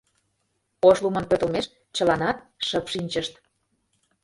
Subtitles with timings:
[0.87, 1.65] Ошлумын пӧртылмеш
[1.95, 3.33] чыланат шып шинчышт.